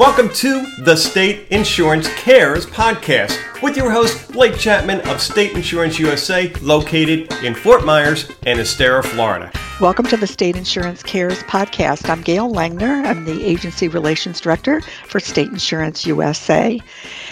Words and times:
Welcome 0.00 0.30
to 0.36 0.64
the 0.78 0.96
State 0.96 1.46
Insurance 1.50 2.08
Cares 2.14 2.64
podcast 2.64 3.36
with 3.62 3.76
your 3.76 3.90
host, 3.90 4.32
Blake 4.32 4.56
Chapman 4.56 5.00
of 5.08 5.20
State 5.20 5.52
Insurance 5.52 5.98
USA, 5.98 6.52
located 6.62 7.32
in 7.44 7.54
Fort 7.54 7.84
Myers 7.84 8.30
and 8.46 8.58
Estero, 8.58 9.02
Florida. 9.02 9.52
Welcome 9.80 10.04
to 10.08 10.16
the 10.18 10.26
State 10.26 10.56
Insurance 10.56 11.02
Cares 11.02 11.42
podcast. 11.44 12.10
I'm 12.10 12.20
Gail 12.20 12.52
Langner. 12.52 13.02
I'm 13.06 13.24
the 13.24 13.42
Agency 13.42 13.88
Relations 13.88 14.38
Director 14.38 14.82
for 15.06 15.20
State 15.20 15.48
Insurance 15.48 16.04
USA. 16.04 16.78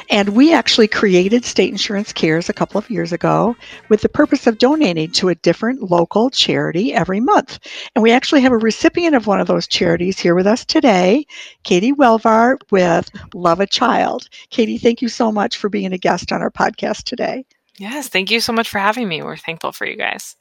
And 0.08 0.30
we 0.30 0.54
actually 0.54 0.88
created 0.88 1.44
State 1.44 1.70
Insurance 1.70 2.10
Cares 2.10 2.48
a 2.48 2.54
couple 2.54 2.78
of 2.78 2.88
years 2.88 3.12
ago 3.12 3.54
with 3.90 4.00
the 4.00 4.08
purpose 4.08 4.46
of 4.46 4.56
donating 4.56 5.10
to 5.12 5.28
a 5.28 5.34
different 5.34 5.90
local 5.90 6.30
charity 6.30 6.94
every 6.94 7.20
month. 7.20 7.58
And 7.94 8.02
we 8.02 8.12
actually 8.12 8.40
have 8.40 8.52
a 8.52 8.56
recipient 8.56 9.14
of 9.14 9.26
one 9.26 9.40
of 9.40 9.46
those 9.46 9.66
charities 9.66 10.18
here 10.18 10.34
with 10.34 10.46
us 10.46 10.64
today, 10.64 11.26
Katie 11.64 11.92
Welvar 11.92 12.58
with 12.70 13.10
Love 13.34 13.60
a 13.60 13.66
Child. 13.66 14.30
Katie, 14.48 14.78
thank 14.78 15.02
you 15.02 15.08
so 15.10 15.30
much 15.30 15.58
for 15.58 15.68
being 15.68 15.92
a 15.92 15.98
guest 15.98 16.17
on 16.32 16.42
our 16.42 16.50
podcast 16.50 17.04
today. 17.04 17.44
Yes, 17.78 18.08
thank 18.08 18.30
you 18.30 18.40
so 18.40 18.52
much 18.52 18.68
for 18.68 18.78
having 18.78 19.08
me. 19.08 19.22
We're 19.22 19.36
thankful 19.36 19.72
for 19.72 19.86
you 19.86 19.96
guys. 19.96 20.36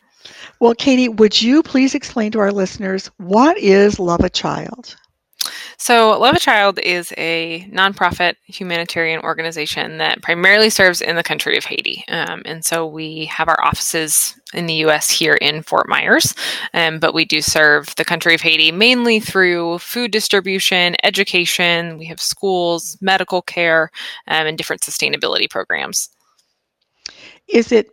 Well, 0.59 0.73
Katie, 0.73 1.09
would 1.09 1.41
you 1.41 1.63
please 1.63 1.95
explain 1.95 2.31
to 2.31 2.39
our 2.39 2.51
listeners 2.51 3.09
what 3.17 3.57
is 3.57 3.99
Love 3.99 4.21
a 4.21 4.29
Child? 4.29 4.95
So, 5.77 6.17
Love 6.19 6.35
a 6.35 6.39
Child 6.39 6.79
is 6.79 7.13
a 7.17 7.67
nonprofit 7.71 8.35
humanitarian 8.45 9.21
organization 9.21 9.97
that 9.97 10.21
primarily 10.21 10.69
serves 10.69 11.01
in 11.01 11.15
the 11.15 11.23
country 11.23 11.57
of 11.57 11.65
Haiti. 11.65 12.03
Um, 12.09 12.41
and 12.45 12.65
so 12.65 12.85
we 12.85 13.25
have 13.25 13.47
our 13.47 13.63
offices 13.63 14.39
in 14.53 14.65
the 14.65 14.75
US 14.85 15.09
here 15.09 15.35
in 15.35 15.61
Fort 15.61 15.87
Myers, 15.89 16.33
um, 16.73 16.99
but 16.99 17.13
we 17.13 17.25
do 17.25 17.41
serve 17.41 17.93
the 17.95 18.05
country 18.05 18.33
of 18.33 18.41
Haiti 18.41 18.71
mainly 18.71 19.19
through 19.19 19.79
food 19.79 20.11
distribution, 20.11 20.95
education, 21.03 21.97
we 21.97 22.05
have 22.05 22.21
schools, 22.21 22.97
medical 23.01 23.41
care, 23.41 23.91
um, 24.27 24.47
and 24.47 24.57
different 24.57 24.81
sustainability 24.81 25.49
programs. 25.49 26.09
Is 27.47 27.71
it 27.71 27.89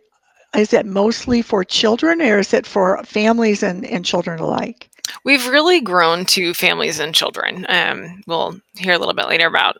is 0.55 0.73
it 0.73 0.85
mostly 0.85 1.41
for 1.41 1.63
children 1.63 2.21
or 2.21 2.39
is 2.39 2.53
it 2.53 2.65
for 2.65 3.03
families 3.03 3.61
and, 3.61 3.85
and 3.85 4.05
children 4.05 4.39
alike? 4.39 4.89
We've 5.23 5.47
really 5.47 5.81
grown 5.81 6.25
to 6.25 6.53
families 6.53 6.99
and 6.99 7.13
children. 7.13 7.65
Um, 7.69 8.21
we'll 8.27 8.59
hear 8.75 8.93
a 8.93 8.97
little 8.97 9.13
bit 9.13 9.27
later 9.27 9.47
about 9.47 9.77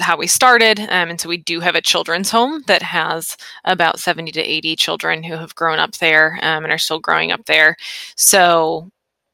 how 0.00 0.16
we 0.16 0.26
started. 0.26 0.80
Um, 0.80 1.10
and 1.10 1.20
so 1.20 1.28
we 1.28 1.36
do 1.36 1.60
have 1.60 1.74
a 1.74 1.82
children's 1.82 2.30
home 2.30 2.62
that 2.66 2.82
has 2.82 3.36
about 3.64 3.98
70 3.98 4.32
to 4.32 4.40
80 4.40 4.76
children 4.76 5.22
who 5.22 5.34
have 5.34 5.54
grown 5.54 5.78
up 5.78 5.92
there 5.98 6.38
um, 6.42 6.64
and 6.64 6.72
are 6.72 6.78
still 6.78 7.00
growing 7.00 7.32
up 7.32 7.44
there. 7.46 7.76
So 8.16 8.90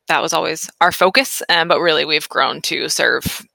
that 0.08 0.22
was 0.22 0.32
always 0.32 0.68
our 0.80 0.92
focus. 0.92 1.42
Um, 1.48 1.68
but 1.68 1.80
really, 1.80 2.04
we've 2.04 2.28
grown 2.28 2.60
to 2.62 2.88
serve 2.88 3.46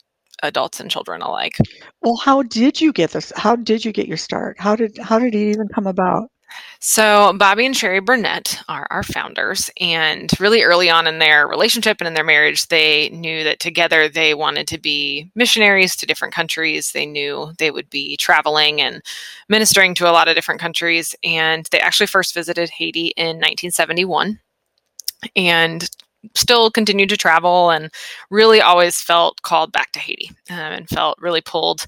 adults 0.44 0.80
and 0.80 0.90
children 0.90 1.22
alike. 1.22 1.58
Well, 2.02 2.18
how 2.18 2.44
did 2.44 2.80
you 2.80 2.94
get 2.94 3.12
this? 3.12 3.32
How 3.36 3.56
did 3.56 3.84
you 3.84 3.92
get 3.92 4.08
your 4.08 4.18
start? 4.18 4.58
How 4.60 4.76
did 4.76 4.98
how 4.98 5.20
did 5.20 5.36
it 5.36 5.50
even 5.50 5.68
come 5.68 5.88
about? 5.88 6.30
So, 6.80 7.34
Bobby 7.38 7.66
and 7.66 7.76
Sherry 7.76 8.02
Burnette 8.02 8.62
are 8.68 8.86
our 8.92 9.04
founders, 9.04 9.70
and 9.82 10.30
really 10.40 10.62
early 10.62 10.90
on 10.90 11.08
in 11.08 11.20
their 11.20 11.48
relationship 11.48 11.98
and 12.00 12.08
in 12.08 12.14
their 12.14 12.24
marriage, 12.24 12.68
they 12.68 13.10
knew 13.10 13.44
that 13.44 13.60
together 13.60 14.08
they 14.08 14.34
wanted 14.34 14.68
to 14.68 14.78
be 14.78 15.32
missionaries 15.36 15.96
to 15.96 16.06
different 16.06 16.34
countries. 16.34 16.92
They 16.92 17.06
knew 17.06 17.54
they 17.58 17.72
would 17.72 17.90
be 17.90 18.18
traveling 18.18 18.82
and 18.82 19.02
ministering 19.50 19.96
to 19.96 20.10
a 20.10 20.14
lot 20.14 20.28
of 20.28 20.36
different 20.36 20.62
countries, 20.62 21.16
and 21.24 21.68
they 21.72 21.80
actually 21.80 22.08
first 22.08 22.34
visited 22.34 22.70
Haiti 22.70 23.08
in 23.18 23.38
1971 23.38 24.40
and 25.36 25.90
still 26.34 26.72
continued 26.72 27.10
to 27.10 27.18
travel 27.18 27.70
and 27.70 27.92
really 28.30 28.62
always 28.62 29.02
felt 29.02 29.42
called 29.42 29.72
back 29.72 29.92
to 29.92 30.00
Haiti 30.00 30.32
um, 30.50 30.58
and 30.58 30.90
felt 30.90 31.18
really 31.20 31.42
pulled 31.42 31.86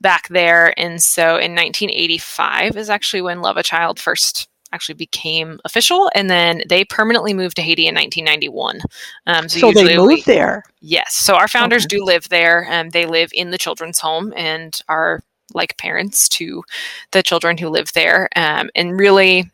back 0.00 0.28
there. 0.28 0.78
And 0.78 1.02
so 1.02 1.36
in 1.36 1.54
1985 1.54 2.76
is 2.76 2.90
actually 2.90 3.22
when 3.22 3.40
Love 3.40 3.56
a 3.56 3.62
Child 3.62 3.98
first 3.98 4.48
actually 4.72 4.94
became 4.94 5.58
official, 5.64 6.10
and 6.14 6.30
then 6.30 6.62
they 6.68 6.84
permanently 6.84 7.34
moved 7.34 7.56
to 7.56 7.62
Haiti 7.62 7.86
in 7.86 7.94
1991. 7.94 8.80
Um, 9.26 9.48
so, 9.48 9.72
so 9.72 9.72
they 9.72 9.96
moved 9.96 10.08
we, 10.08 10.22
there. 10.22 10.62
Yes. 10.80 11.14
So 11.14 11.34
our 11.34 11.48
founders 11.48 11.82
okay. 11.82 11.96
do 11.96 12.04
live 12.04 12.28
there. 12.28 12.64
and 12.70 12.92
they 12.92 13.06
live 13.06 13.30
in 13.34 13.50
the 13.50 13.58
children's 13.58 13.98
home 13.98 14.32
and 14.36 14.80
are 14.88 15.22
like 15.54 15.76
parents 15.76 16.28
to 16.28 16.62
the 17.10 17.22
children 17.22 17.58
who 17.58 17.68
live 17.68 17.92
there. 17.92 18.28
Um, 18.36 18.70
and 18.74 18.98
really, 18.98 19.50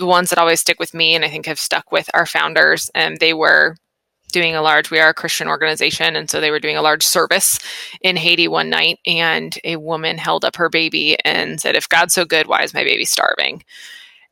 the 0.00 0.06
ones 0.06 0.30
that 0.30 0.38
always 0.38 0.60
stick 0.60 0.80
with 0.80 0.94
me 0.94 1.14
and 1.14 1.24
I 1.24 1.28
think 1.28 1.46
have 1.46 1.60
stuck 1.60 1.92
with 1.92 2.10
our 2.14 2.26
founders. 2.26 2.90
And 2.94 3.18
they 3.18 3.34
were 3.34 3.76
doing 4.32 4.56
a 4.56 4.62
large, 4.62 4.90
we 4.90 4.98
are 4.98 5.10
a 5.10 5.14
Christian 5.14 5.46
organization. 5.46 6.16
And 6.16 6.28
so 6.28 6.40
they 6.40 6.50
were 6.50 6.58
doing 6.58 6.76
a 6.76 6.82
large 6.82 7.06
service 7.06 7.58
in 8.00 8.16
Haiti 8.16 8.48
one 8.48 8.70
night. 8.70 8.98
And 9.06 9.56
a 9.62 9.76
woman 9.76 10.18
held 10.18 10.44
up 10.44 10.56
her 10.56 10.68
baby 10.68 11.16
and 11.24 11.60
said, 11.60 11.76
If 11.76 11.88
God's 11.88 12.14
so 12.14 12.24
good, 12.24 12.46
why 12.46 12.62
is 12.62 12.74
my 12.74 12.82
baby 12.82 13.04
starving? 13.04 13.62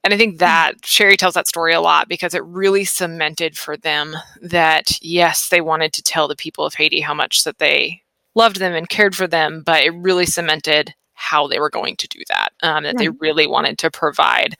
And 0.04 0.14
I 0.14 0.16
think 0.16 0.34
hmm. 0.34 0.38
that 0.38 0.84
Sherry 0.84 1.16
tells 1.16 1.34
that 1.34 1.46
story 1.46 1.74
a 1.74 1.80
lot 1.80 2.08
because 2.08 2.34
it 2.34 2.44
really 2.44 2.84
cemented 2.84 3.56
for 3.56 3.76
them 3.76 4.16
that, 4.40 4.98
yes, 5.02 5.48
they 5.48 5.60
wanted 5.60 5.92
to 5.94 6.02
tell 6.02 6.28
the 6.28 6.36
people 6.36 6.64
of 6.64 6.74
Haiti 6.74 7.00
how 7.00 7.14
much 7.14 7.44
that 7.44 7.58
they 7.58 8.02
loved 8.34 8.56
them 8.60 8.74
and 8.74 8.88
cared 8.88 9.16
for 9.16 9.26
them, 9.26 9.62
but 9.64 9.82
it 9.82 9.90
really 9.90 10.26
cemented 10.26 10.94
how 11.18 11.48
they 11.48 11.58
were 11.58 11.68
going 11.68 11.96
to 11.96 12.08
do 12.08 12.20
that. 12.28 12.50
Um, 12.62 12.84
that 12.84 12.94
right. 12.94 12.98
they 12.98 13.08
really 13.08 13.46
wanted 13.46 13.76
to 13.78 13.90
provide 13.90 14.56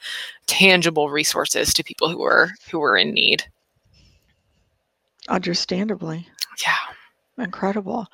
tangible 0.47 1.09
resources 1.09 1.73
to 1.73 1.85
people 1.85 2.09
who 2.09 2.19
were 2.19 2.51
who 2.71 2.81
were 2.81 2.97
in 2.97 3.13
need. 3.13 3.45
Understandably. 5.29 6.29
Yeah. 6.63 6.75
Incredible. 7.45 8.09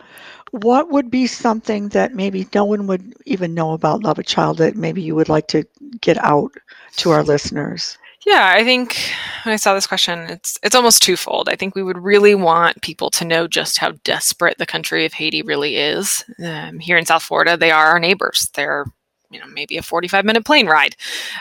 What 0.51 0.91
would 0.91 1.11
be 1.11 1.27
something 1.27 1.89
that 1.89 2.15
maybe 2.15 2.47
no 2.55 2.67
one 2.67 2.87
would 2.87 3.15
even 3.25 3.55
know 3.55 3.73
about 3.73 4.03
Love 4.03 4.19
a 4.19 4.23
Child 4.23 4.59
that 4.59 4.77
maybe 4.77 5.01
you 5.01 5.15
would 5.15 5.31
like 5.31 5.49
to 5.49 5.65
get 6.03 6.19
out 6.19 6.53
to 6.97 7.11
our 7.11 7.23
listeners? 7.23 7.97
Yeah, 8.27 8.55
I 8.57 8.65
think 8.65 8.97
when 9.45 9.53
I 9.53 9.57
saw 9.57 9.75
this 9.75 9.87
question, 9.87 10.21
it's 10.31 10.59
it's 10.63 10.75
almost 10.75 11.03
twofold. 11.03 11.49
I 11.49 11.57
think 11.57 11.75
we 11.75 11.83
would 11.83 12.03
really 12.03 12.35
want 12.35 12.81
people 12.81 13.11
to 13.11 13.25
know 13.25 13.47
just 13.47 13.79
how 13.79 13.93
desperate 14.03 14.57
the 14.57 14.67
country 14.67 15.05
of 15.05 15.13
Haiti 15.13 15.43
really 15.43 15.77
is. 15.77 16.25
Um, 16.43 16.79
here 16.79 16.97
in 16.97 17.05
South 17.05 17.23
Florida, 17.23 17.57
they 17.57 17.71
are 17.71 17.87
our 17.87 17.99
neighbors. 18.01 18.51
They're 18.55 18.87
you 19.31 19.41
know 19.41 19.47
maybe 19.47 19.77
a 19.77 19.83
45 19.83 20.25
minute 20.25 20.45
plane 20.47 20.67
ride 20.67 20.97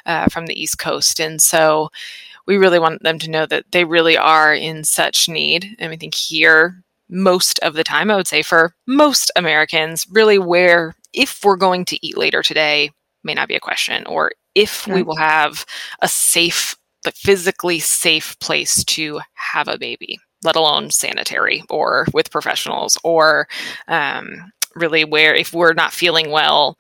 uh, 0.05 0.27
from 0.27 0.45
the 0.45 0.61
East 0.61 0.77
Coast, 0.77 1.19
and 1.21 1.41
so 1.41 1.89
we 2.45 2.57
really 2.57 2.79
want 2.79 3.03
them 3.03 3.19
to 3.19 3.29
know 3.29 3.45
that 3.45 3.65
they 3.71 3.85
really 3.85 4.17
are 4.17 4.53
in 4.53 4.83
such 4.83 5.29
need. 5.29 5.75
And 5.79 5.93
I 5.93 5.95
think 5.95 6.13
here, 6.13 6.83
most 7.09 7.59
of 7.59 7.75
the 7.75 7.83
time, 7.85 8.11
I 8.11 8.17
would 8.17 8.27
say 8.27 8.41
for 8.41 8.75
most 8.87 9.31
Americans, 9.37 10.05
really 10.11 10.37
where 10.37 10.95
if 11.13 11.39
we're 11.45 11.55
going 11.55 11.85
to 11.85 12.05
eat 12.05 12.17
later 12.17 12.43
today 12.43 12.91
may 13.23 13.33
not 13.33 13.47
be 13.47 13.55
a 13.55 13.61
question, 13.61 14.05
or 14.07 14.31
if 14.55 14.87
we 14.87 15.03
will 15.03 15.15
have 15.15 15.65
a 16.01 16.07
safe, 16.07 16.75
like 17.05 17.15
physically 17.15 17.79
safe 17.79 18.37
place 18.39 18.83
to 18.85 19.19
have 19.33 19.67
a 19.67 19.77
baby, 19.77 20.19
let 20.43 20.55
alone 20.55 20.91
sanitary 20.91 21.63
or 21.69 22.05
with 22.13 22.31
professionals, 22.31 22.97
or 23.03 23.47
um, 23.87 24.51
really 24.75 25.05
where 25.05 25.33
if 25.33 25.53
we're 25.53 25.73
not 25.73 25.93
feeling 25.93 26.31
well, 26.31 26.77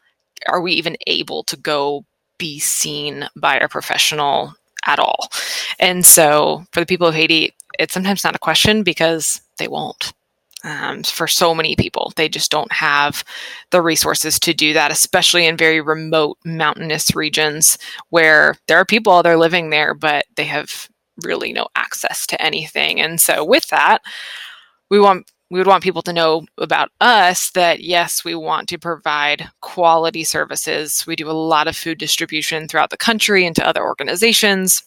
are 0.47 0.61
we 0.61 0.73
even 0.73 0.97
able 1.07 1.43
to 1.43 1.57
go 1.57 2.05
be 2.37 2.59
seen 2.59 3.27
by 3.35 3.57
a 3.57 3.69
professional 3.69 4.53
at 4.85 4.99
all? 4.99 5.29
And 5.79 6.05
so 6.05 6.65
for 6.71 6.79
the 6.79 6.85
people 6.85 7.07
of 7.07 7.15
Haiti, 7.15 7.53
it's 7.79 7.93
sometimes 7.93 8.23
not 8.23 8.35
a 8.35 8.39
question 8.39 8.83
because 8.83 9.41
they 9.57 9.67
won't 9.67 10.13
um, 10.63 11.03
for 11.03 11.27
so 11.27 11.53
many 11.53 11.75
people. 11.75 12.13
They 12.15 12.29
just 12.29 12.51
don't 12.51 12.71
have 12.71 13.23
the 13.71 13.81
resources 13.81 14.39
to 14.39 14.53
do 14.53 14.73
that, 14.73 14.91
especially 14.91 15.45
in 15.45 15.57
very 15.57 15.81
remote 15.81 16.37
mountainous 16.45 17.15
regions 17.15 17.77
where 18.09 18.55
there 18.67 18.77
are 18.77 18.85
people 18.85 19.21
they're 19.21 19.37
living 19.37 19.69
there, 19.69 19.93
but 19.93 20.25
they 20.35 20.45
have 20.45 20.87
really 21.23 21.53
no 21.53 21.67
access 21.75 22.25
to 22.27 22.41
anything. 22.41 22.99
And 22.99 23.19
so, 23.19 23.43
with 23.43 23.67
that, 23.67 23.99
we 24.89 24.99
want 24.99 25.29
we 25.51 25.59
would 25.59 25.67
want 25.67 25.83
people 25.83 26.01
to 26.01 26.13
know 26.13 26.45
about 26.57 26.89
us 26.99 27.51
that 27.51 27.81
yes, 27.81 28.25
we 28.25 28.33
want 28.33 28.67
to 28.69 28.79
provide 28.79 29.47
quality 29.61 30.23
services. 30.23 31.05
We 31.05 31.15
do 31.15 31.29
a 31.29 31.31
lot 31.31 31.67
of 31.67 31.77
food 31.77 31.99
distribution 31.99 32.67
throughout 32.67 32.89
the 32.89 32.97
country 32.97 33.45
and 33.45 33.55
to 33.57 33.67
other 33.67 33.83
organizations 33.83 34.83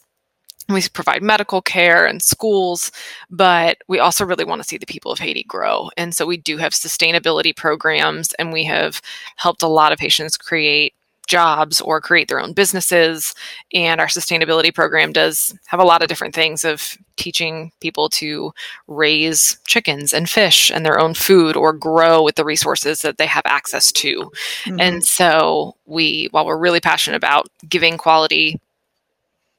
we 0.69 0.81
provide 0.89 1.21
medical 1.21 1.61
care 1.61 2.05
and 2.05 2.21
schools, 2.21 2.91
but 3.29 3.77
we 3.87 3.99
also 3.99 4.25
really 4.25 4.45
want 4.45 4.61
to 4.61 4.67
see 4.67 4.77
the 4.77 4.85
people 4.85 5.11
of 5.11 5.19
Haiti 5.19 5.43
grow. 5.43 5.89
And 5.97 6.13
so 6.13 6.25
we 6.25 6.37
do 6.37 6.57
have 6.57 6.73
sustainability 6.73 7.55
programs, 7.55 8.33
and 8.33 8.51
we 8.51 8.63
have 8.65 9.01
helped 9.37 9.63
a 9.63 9.67
lot 9.67 9.91
of 9.91 9.99
patients 9.99 10.37
create 10.37 10.93
jobs 11.27 11.81
or 11.81 12.01
create 12.01 12.29
their 12.29 12.39
own 12.39 12.53
businesses. 12.53 13.35
And 13.73 13.99
our 14.01 14.07
sustainability 14.07 14.73
program 14.73 15.11
does 15.11 15.57
have 15.67 15.79
a 15.79 15.83
lot 15.83 16.01
of 16.01 16.07
different 16.07 16.33
things 16.33 16.65
of 16.65 16.97
teaching 17.17 17.71
people 17.81 18.09
to 18.09 18.53
raise 18.87 19.57
chickens 19.67 20.13
and 20.13 20.29
fish 20.29 20.71
and 20.71 20.85
their 20.85 20.99
own 20.99 21.13
food 21.13 21.55
or 21.55 21.73
grow 21.73 22.23
with 22.23 22.35
the 22.35 22.45
resources 22.45 23.01
that 23.01 23.17
they 23.17 23.25
have 23.25 23.43
access 23.45 23.91
to. 23.91 24.31
Mm-hmm. 24.63 24.79
And 24.79 25.03
so 25.03 25.75
we, 25.85 26.29
while 26.31 26.45
we're 26.45 26.57
really 26.57 26.79
passionate 26.79 27.17
about 27.17 27.49
giving 27.67 27.97
quality 27.97 28.59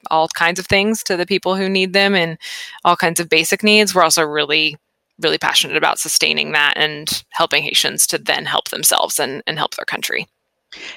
all 0.09 0.27
kinds 0.29 0.59
of 0.59 0.67
things 0.67 1.03
to 1.03 1.17
the 1.17 1.25
people 1.25 1.55
who 1.55 1.69
need 1.69 1.93
them 1.93 2.15
and 2.15 2.37
all 2.85 2.95
kinds 2.95 3.19
of 3.19 3.29
basic 3.29 3.63
needs. 3.63 3.93
We're 3.93 4.03
also 4.03 4.23
really 4.23 4.77
really 5.21 5.37
passionate 5.37 5.77
about 5.77 5.99
sustaining 5.99 6.53
that 6.53 6.73
and 6.77 7.23
helping 7.31 7.63
Haitians 7.63 8.07
to 8.07 8.17
then 8.17 8.45
help 8.45 8.69
themselves 8.69 9.19
and, 9.19 9.43
and 9.47 9.57
help 9.57 9.75
their 9.75 9.85
country. 9.85 10.27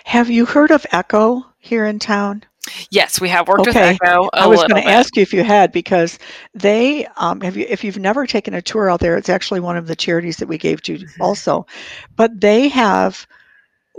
Have 0.04 0.30
you 0.30 0.46
heard 0.46 0.70
of 0.70 0.86
ECHO 0.92 1.44
here 1.58 1.86
in 1.86 1.98
town? 1.98 2.44
Yes, 2.90 3.20
we 3.20 3.28
have 3.28 3.48
worked 3.48 3.68
okay. 3.68 3.92
with 3.92 4.02
ECHO. 4.02 4.30
I 4.32 4.46
was 4.46 4.60
going 4.64 4.82
to 4.82 4.88
ask 4.88 5.16
you 5.16 5.22
if 5.22 5.32
you 5.32 5.42
had 5.42 5.72
because 5.72 6.18
they 6.54 7.06
um, 7.16 7.40
have 7.40 7.56
you 7.56 7.66
if 7.68 7.82
you've 7.82 7.98
never 7.98 8.26
taken 8.26 8.54
a 8.54 8.62
tour 8.62 8.88
out 8.88 9.00
there, 9.00 9.16
it's 9.16 9.28
actually 9.28 9.60
one 9.60 9.76
of 9.76 9.88
the 9.88 9.96
charities 9.96 10.36
that 10.36 10.46
we 10.46 10.58
gave 10.58 10.82
to 10.82 10.98
mm-hmm. 10.98 11.22
also, 11.22 11.66
but 12.14 12.40
they 12.40 12.68
have 12.68 13.26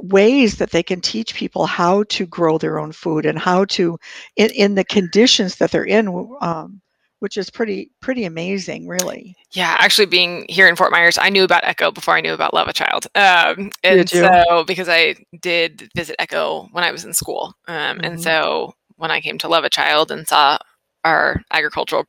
ways 0.03 0.57
that 0.57 0.71
they 0.71 0.83
can 0.83 1.01
teach 1.01 1.33
people 1.33 1.65
how 1.65 2.03
to 2.03 2.25
grow 2.25 2.57
their 2.57 2.77
own 2.77 2.91
food 2.91 3.25
and 3.25 3.39
how 3.39 3.65
to 3.65 3.97
in, 4.35 4.51
in 4.51 4.75
the 4.75 4.83
conditions 4.83 5.55
that 5.55 5.71
they're 5.71 5.85
in 5.85 6.07
um, 6.41 6.81
which 7.23 7.37
is 7.37 7.49
pretty 7.49 7.89
pretty 8.01 8.25
amazing, 8.25 8.85
really. 8.85 9.33
Yeah, 9.53 9.77
actually, 9.79 10.07
being 10.07 10.45
here 10.49 10.67
in 10.67 10.75
Fort 10.75 10.91
Myers, 10.91 11.17
I 11.17 11.29
knew 11.29 11.45
about 11.45 11.63
Echo 11.63 11.89
before 11.89 12.15
I 12.15 12.19
knew 12.19 12.33
about 12.33 12.53
Love 12.53 12.67
a 12.67 12.73
Child, 12.73 13.07
um, 13.15 13.71
and 13.81 14.09
so 14.09 14.65
because 14.67 14.89
I 14.89 15.15
did 15.39 15.89
visit 15.95 16.17
Echo 16.19 16.67
when 16.73 16.83
I 16.83 16.91
was 16.91 17.05
in 17.05 17.13
school, 17.13 17.55
um, 17.69 17.75
mm-hmm. 17.77 18.03
and 18.03 18.21
so 18.21 18.73
when 18.97 19.09
I 19.09 19.21
came 19.21 19.37
to 19.37 19.47
Love 19.47 19.63
a 19.63 19.69
Child 19.69 20.11
and 20.11 20.27
saw 20.27 20.57
our 21.05 21.41
agricultural 21.51 22.03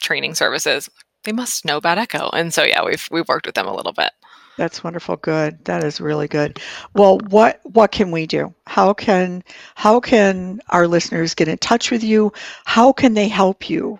training 0.00 0.34
services, 0.34 0.90
they 1.22 1.30
must 1.30 1.64
know 1.64 1.76
about 1.76 1.98
Echo, 1.98 2.28
and 2.30 2.52
so 2.52 2.64
yeah, 2.64 2.84
we've 2.84 3.06
we've 3.12 3.28
worked 3.28 3.46
with 3.46 3.54
them 3.54 3.68
a 3.68 3.76
little 3.76 3.92
bit. 3.92 4.10
That's 4.56 4.84
wonderful. 4.84 5.16
Good. 5.16 5.64
That 5.64 5.82
is 5.82 6.00
really 6.00 6.28
good. 6.28 6.60
Well, 6.94 7.18
what 7.28 7.60
what 7.64 7.90
can 7.90 8.10
we 8.10 8.26
do? 8.26 8.54
How 8.66 8.92
can 8.92 9.42
how 9.74 10.00
can 10.00 10.60
our 10.70 10.86
listeners 10.86 11.34
get 11.34 11.48
in 11.48 11.58
touch 11.58 11.90
with 11.90 12.04
you? 12.04 12.32
How 12.64 12.92
can 12.92 13.14
they 13.14 13.28
help 13.28 13.68
you? 13.68 13.98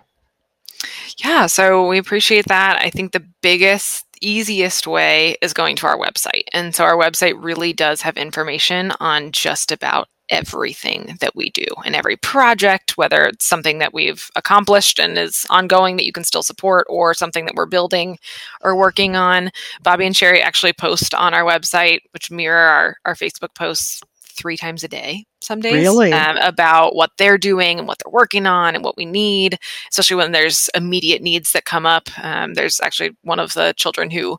Yeah, 1.17 1.47
so 1.47 1.87
we 1.87 1.97
appreciate 1.97 2.45
that. 2.47 2.79
I 2.81 2.89
think 2.89 3.11
the 3.11 3.25
biggest, 3.41 4.05
easiest 4.21 4.87
way 4.87 5.35
is 5.41 5.53
going 5.53 5.75
to 5.77 5.87
our 5.87 5.97
website. 5.97 6.43
And 6.53 6.75
so 6.75 6.83
our 6.83 6.95
website 6.97 7.41
really 7.41 7.73
does 7.73 8.01
have 8.01 8.17
information 8.17 8.91
on 8.99 9.31
just 9.31 9.71
about 9.71 10.07
everything 10.29 11.17
that 11.19 11.35
we 11.35 11.49
do 11.51 11.65
and 11.85 11.95
every 11.95 12.17
project, 12.17 12.97
whether 12.97 13.25
it's 13.25 13.45
something 13.45 13.79
that 13.79 13.93
we've 13.93 14.29
accomplished 14.35 14.99
and 14.99 15.17
is 15.17 15.45
ongoing 15.49 15.97
that 15.97 16.05
you 16.05 16.11
can 16.11 16.23
still 16.23 16.43
support 16.43 16.85
or 16.89 17.13
something 17.13 17.45
that 17.45 17.55
we're 17.55 17.65
building 17.65 18.17
or 18.61 18.75
working 18.75 19.15
on. 19.15 19.51
Bobby 19.83 20.05
and 20.05 20.15
Sherry 20.15 20.41
actually 20.41 20.73
post 20.73 21.13
on 21.13 21.33
our 21.33 21.43
website, 21.43 21.99
which 22.11 22.31
mirror 22.31 22.67
our, 22.67 22.97
our 23.05 23.15
Facebook 23.15 23.53
posts 23.55 24.01
three 24.35 24.57
times 24.57 24.83
a 24.83 24.87
day 24.87 25.25
some 25.41 25.59
days 25.59 25.73
really? 25.73 26.11
um, 26.11 26.37
about 26.37 26.95
what 26.95 27.11
they're 27.17 27.37
doing 27.37 27.79
and 27.79 27.87
what 27.87 27.97
they're 27.99 28.11
working 28.11 28.45
on 28.45 28.75
and 28.75 28.83
what 28.83 28.97
we 28.97 29.05
need 29.05 29.57
especially 29.91 30.15
when 30.15 30.31
there's 30.31 30.69
immediate 30.75 31.21
needs 31.21 31.51
that 31.51 31.65
come 31.65 31.85
up 31.85 32.09
um, 32.23 32.53
there's 32.53 32.79
actually 32.81 33.15
one 33.23 33.39
of 33.39 33.53
the 33.53 33.73
children 33.77 34.09
who 34.09 34.37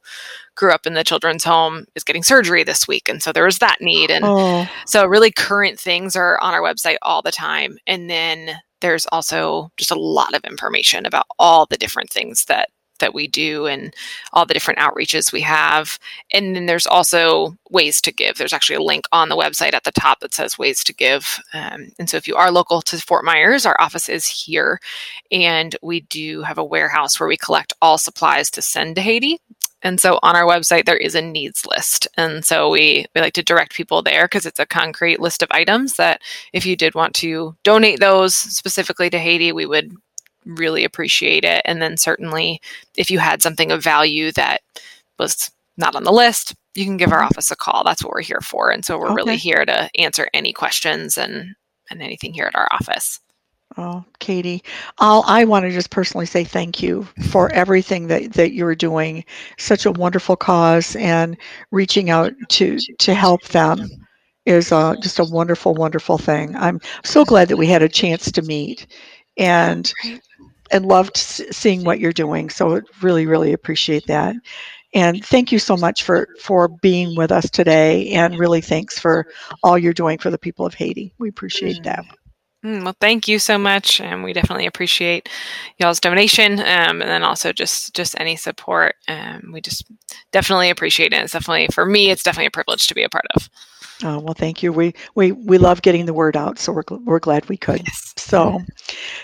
grew 0.54 0.72
up 0.72 0.86
in 0.86 0.94
the 0.94 1.04
children's 1.04 1.44
home 1.44 1.84
is 1.94 2.04
getting 2.04 2.22
surgery 2.22 2.64
this 2.64 2.88
week 2.88 3.08
and 3.08 3.22
so 3.22 3.32
there 3.32 3.44
was 3.44 3.58
that 3.58 3.80
need 3.80 4.10
and 4.10 4.24
oh. 4.24 4.66
so 4.86 5.06
really 5.06 5.30
current 5.30 5.78
things 5.78 6.16
are 6.16 6.38
on 6.40 6.54
our 6.54 6.62
website 6.62 6.96
all 7.02 7.22
the 7.22 7.32
time 7.32 7.78
and 7.86 8.10
then 8.10 8.56
there's 8.80 9.06
also 9.06 9.70
just 9.76 9.90
a 9.90 9.98
lot 9.98 10.34
of 10.34 10.44
information 10.44 11.06
about 11.06 11.26
all 11.38 11.66
the 11.66 11.78
different 11.78 12.10
things 12.10 12.44
that 12.46 12.68
that 12.98 13.14
we 13.14 13.26
do 13.26 13.66
and 13.66 13.94
all 14.32 14.46
the 14.46 14.54
different 14.54 14.80
outreaches 14.80 15.32
we 15.32 15.40
have. 15.42 15.98
And 16.32 16.54
then 16.54 16.66
there's 16.66 16.86
also 16.86 17.56
ways 17.70 18.00
to 18.02 18.12
give. 18.12 18.36
There's 18.36 18.52
actually 18.52 18.76
a 18.76 18.82
link 18.82 19.04
on 19.12 19.28
the 19.28 19.36
website 19.36 19.74
at 19.74 19.84
the 19.84 19.92
top 19.92 20.20
that 20.20 20.34
says 20.34 20.58
ways 20.58 20.82
to 20.84 20.94
give. 20.94 21.40
Um, 21.52 21.92
and 21.98 22.08
so 22.08 22.16
if 22.16 22.28
you 22.28 22.36
are 22.36 22.50
local 22.50 22.80
to 22.82 22.98
Fort 22.98 23.24
Myers, 23.24 23.66
our 23.66 23.76
office 23.80 24.08
is 24.08 24.26
here. 24.26 24.80
And 25.30 25.76
we 25.82 26.00
do 26.00 26.42
have 26.42 26.58
a 26.58 26.64
warehouse 26.64 27.18
where 27.18 27.28
we 27.28 27.36
collect 27.36 27.72
all 27.82 27.98
supplies 27.98 28.50
to 28.52 28.62
send 28.62 28.96
to 28.96 29.02
Haiti. 29.02 29.38
And 29.82 30.00
so 30.00 30.18
on 30.22 30.34
our 30.34 30.44
website, 30.44 30.84
there 30.84 30.96
is 30.96 31.14
a 31.14 31.22
needs 31.22 31.64
list. 31.66 32.08
And 32.16 32.44
so 32.44 32.70
we, 32.70 33.06
we 33.14 33.20
like 33.20 33.34
to 33.34 33.42
direct 33.42 33.74
people 33.74 34.02
there 34.02 34.24
because 34.24 34.46
it's 34.46 34.58
a 34.58 34.66
concrete 34.66 35.20
list 35.20 35.42
of 35.42 35.48
items 35.52 35.94
that 35.94 36.22
if 36.52 36.66
you 36.66 36.76
did 36.76 36.94
want 36.94 37.14
to 37.16 37.54
donate 37.62 38.00
those 38.00 38.34
specifically 38.34 39.10
to 39.10 39.18
Haiti, 39.18 39.52
we 39.52 39.66
would 39.66 39.94
really 40.46 40.84
appreciate 40.84 41.44
it. 41.44 41.62
And 41.64 41.82
then 41.82 41.96
certainly 41.96 42.60
if 42.96 43.10
you 43.10 43.18
had 43.18 43.42
something 43.42 43.70
of 43.70 43.82
value 43.82 44.32
that 44.32 44.62
was 45.18 45.50
not 45.76 45.94
on 45.94 46.04
the 46.04 46.12
list, 46.12 46.54
you 46.74 46.84
can 46.84 46.96
give 46.96 47.12
our 47.12 47.18
mm-hmm. 47.18 47.26
office 47.26 47.50
a 47.50 47.56
call. 47.56 47.82
That's 47.84 48.02
what 48.02 48.12
we're 48.12 48.22
here 48.22 48.40
for. 48.40 48.70
And 48.70 48.84
so 48.84 48.98
we're 48.98 49.06
okay. 49.06 49.14
really 49.14 49.36
here 49.36 49.64
to 49.64 49.90
answer 49.98 50.28
any 50.32 50.52
questions 50.52 51.18
and, 51.18 51.54
and 51.90 52.02
anything 52.02 52.32
here 52.32 52.46
at 52.46 52.56
our 52.56 52.68
office. 52.70 53.20
Oh, 53.78 54.04
Katie, 54.20 54.62
I'll, 54.98 55.22
I 55.26 55.44
want 55.44 55.64
to 55.64 55.70
just 55.70 55.90
personally 55.90 56.24
say 56.24 56.44
thank 56.44 56.82
you 56.82 57.06
for 57.30 57.52
everything 57.52 58.06
that, 58.06 58.32
that 58.32 58.52
you're 58.52 58.74
doing. 58.74 59.24
Such 59.58 59.84
a 59.84 59.92
wonderful 59.92 60.36
cause 60.36 60.96
and 60.96 61.36
reaching 61.72 62.08
out 62.08 62.32
to, 62.50 62.78
to 62.78 63.14
help 63.14 63.42
them 63.48 63.88
is 64.46 64.72
uh, 64.72 64.94
just 65.02 65.18
a 65.18 65.24
wonderful, 65.24 65.74
wonderful 65.74 66.16
thing. 66.16 66.56
I'm 66.56 66.80
so 67.04 67.24
glad 67.24 67.48
that 67.48 67.56
we 67.56 67.66
had 67.66 67.82
a 67.82 67.88
chance 67.88 68.30
to 68.30 68.42
meet 68.42 68.86
and 69.36 69.92
and 70.72 70.86
loved 70.86 71.16
seeing 71.16 71.84
what 71.84 72.00
you're 72.00 72.12
doing. 72.12 72.50
So 72.50 72.80
really, 73.00 73.26
really 73.26 73.52
appreciate 73.52 74.06
that. 74.06 74.34
And 74.94 75.24
thank 75.24 75.52
you 75.52 75.58
so 75.58 75.76
much 75.76 76.02
for 76.02 76.28
for 76.40 76.68
being 76.68 77.16
with 77.16 77.30
us 77.30 77.50
today. 77.50 78.08
And 78.10 78.38
really, 78.38 78.60
thanks 78.60 78.98
for 78.98 79.26
all 79.62 79.78
you're 79.78 79.92
doing 79.92 80.18
for 80.18 80.30
the 80.30 80.38
people 80.38 80.64
of 80.64 80.74
Haiti. 80.74 81.12
We 81.18 81.28
appreciate 81.28 81.82
that. 81.84 82.04
Mm, 82.64 82.82
well, 82.82 82.96
thank 83.00 83.28
you 83.28 83.38
so 83.38 83.58
much, 83.58 84.00
and 84.00 84.24
we 84.24 84.32
definitely 84.32 84.66
appreciate 84.66 85.28
y'all's 85.78 86.00
donation, 86.00 86.58
um, 86.58 87.00
and 87.00 87.02
then 87.02 87.22
also 87.22 87.52
just 87.52 87.94
just 87.94 88.18
any 88.18 88.34
support. 88.34 88.96
Um, 89.06 89.50
we 89.52 89.60
just 89.60 89.84
definitely 90.32 90.70
appreciate 90.70 91.12
it. 91.12 91.22
It's 91.22 91.32
definitely 91.32 91.68
for 91.72 91.84
me, 91.84 92.10
it's 92.10 92.22
definitely 92.22 92.46
a 92.46 92.50
privilege 92.50 92.88
to 92.88 92.94
be 92.94 93.04
a 93.04 93.08
part 93.08 93.26
of. 93.34 93.48
Oh, 94.02 94.18
well, 94.18 94.34
thank 94.34 94.62
you. 94.62 94.72
We, 94.72 94.94
we, 95.14 95.32
we 95.32 95.58
love 95.58 95.80
getting 95.82 96.06
the 96.06 96.12
word 96.12 96.36
out, 96.36 96.58
so 96.58 96.72
we're, 96.72 96.82
we're 97.04 97.18
glad 97.18 97.48
we 97.48 97.56
could. 97.56 97.82
Yes. 97.86 98.14
So, 98.26 98.60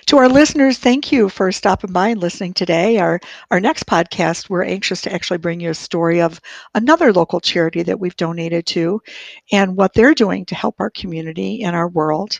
to 0.06 0.16
our 0.18 0.28
listeners, 0.28 0.78
thank 0.78 1.10
you 1.10 1.28
for 1.28 1.50
stopping 1.50 1.90
by 1.90 2.10
and 2.10 2.20
listening 2.20 2.54
today. 2.54 2.98
Our, 2.98 3.18
our 3.50 3.58
next 3.58 3.86
podcast, 3.86 4.48
we're 4.48 4.62
anxious 4.62 5.00
to 5.00 5.12
actually 5.12 5.38
bring 5.38 5.58
you 5.58 5.70
a 5.70 5.74
story 5.74 6.22
of 6.22 6.40
another 6.76 7.12
local 7.12 7.40
charity 7.40 7.82
that 7.82 7.98
we've 7.98 8.14
donated 8.14 8.64
to 8.66 9.02
and 9.50 9.76
what 9.76 9.94
they're 9.94 10.14
doing 10.14 10.44
to 10.44 10.54
help 10.54 10.76
our 10.78 10.90
community 10.90 11.64
and 11.64 11.74
our 11.74 11.88
world. 11.88 12.38